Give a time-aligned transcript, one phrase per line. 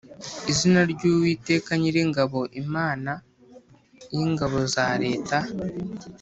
[0.51, 3.11] izina ry Uwiteka Nyiringabo Imana
[4.13, 5.37] y ingabo za leta